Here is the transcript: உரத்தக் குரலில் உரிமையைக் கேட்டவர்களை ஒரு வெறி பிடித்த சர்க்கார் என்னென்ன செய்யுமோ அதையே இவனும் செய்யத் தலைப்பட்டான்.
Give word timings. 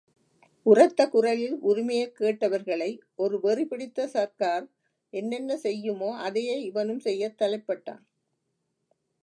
உரத்தக் 0.65 1.09
குரலில் 1.09 1.57
உரிமையைக் 1.61 2.15
கேட்டவர்களை 2.19 2.89
ஒரு 3.15 3.39
வெறி 3.39 3.65
பிடித்த 3.65 4.07
சர்க்கார் 4.07 4.65
என்னென்ன 5.13 5.57
செய்யுமோ 5.57 6.17
அதையே 6.17 6.61
இவனும் 6.61 6.99
செய்யத் 6.99 7.41
தலைப்பட்டான். 7.41 8.03